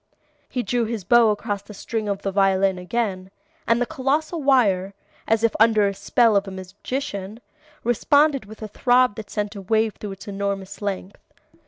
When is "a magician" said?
6.47-7.39